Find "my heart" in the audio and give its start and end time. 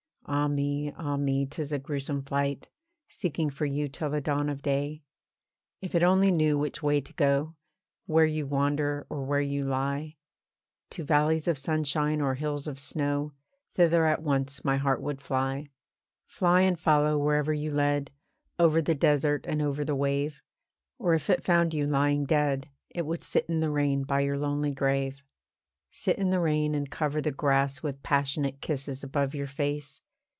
14.63-15.01